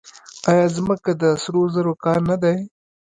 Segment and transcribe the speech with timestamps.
[0.49, 2.55] آیا ځمکه د سرو زرو کان نه دی؟